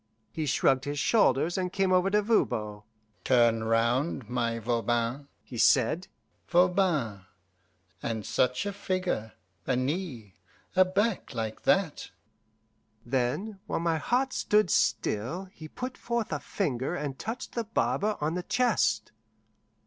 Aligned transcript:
He 0.31 0.47
shrugged 0.47 0.85
his 0.85 0.97
shoulders 0.97 1.59
and 1.59 1.71
came 1.71 1.91
over 1.93 2.09
to 2.09 2.23
Voban. 2.23 2.81
"Turn 3.23 3.63
round, 3.65 4.27
my 4.27 4.57
Voban," 4.57 5.27
he 5.43 5.59
said. 5.59 6.07
"Voban 6.47 7.27
and 8.01 8.25
such 8.25 8.65
a 8.65 8.73
figure! 8.73 9.33
a 9.67 9.75
knee, 9.75 10.39
a 10.75 10.83
back 10.83 11.35
like 11.35 11.61
that!" 11.65 12.09
Then, 13.05 13.59
while 13.67 13.79
my 13.79 13.99
heart 13.99 14.33
stood 14.33 14.71
still, 14.71 15.45
he 15.53 15.67
put 15.67 15.95
forth 15.99 16.31
a 16.33 16.39
finger 16.39 16.95
and 16.95 17.19
touched 17.19 17.51
the 17.53 17.65
barber 17.65 18.17
on 18.19 18.33
the 18.33 18.41
chest. 18.41 19.11